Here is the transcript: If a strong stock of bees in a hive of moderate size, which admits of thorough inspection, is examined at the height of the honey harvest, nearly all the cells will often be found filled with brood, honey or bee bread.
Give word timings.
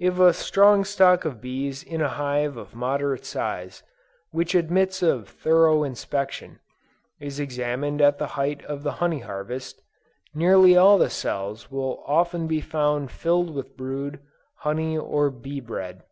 If 0.00 0.18
a 0.18 0.32
strong 0.32 0.82
stock 0.84 1.24
of 1.24 1.40
bees 1.40 1.84
in 1.84 2.00
a 2.00 2.08
hive 2.08 2.56
of 2.56 2.74
moderate 2.74 3.24
size, 3.24 3.84
which 4.32 4.56
admits 4.56 5.02
of 5.04 5.28
thorough 5.28 5.84
inspection, 5.84 6.58
is 7.20 7.38
examined 7.38 8.00
at 8.02 8.18
the 8.18 8.26
height 8.34 8.64
of 8.64 8.82
the 8.82 8.94
honey 8.98 9.20
harvest, 9.20 9.80
nearly 10.34 10.76
all 10.76 10.98
the 10.98 11.10
cells 11.10 11.70
will 11.70 12.02
often 12.08 12.48
be 12.48 12.60
found 12.60 13.12
filled 13.12 13.54
with 13.54 13.76
brood, 13.76 14.18
honey 14.66 14.98
or 14.98 15.30
bee 15.30 15.60
bread. 15.60 16.02